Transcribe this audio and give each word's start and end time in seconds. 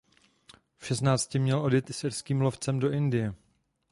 V 0.77 0.85
šestnácti 0.85 1.39
měl 1.39 1.59
odjet 1.61 1.89
s 1.89 2.03
irským 2.03 2.41
lovce 2.41 2.71
do 2.71 2.91
Indie. 2.91 3.33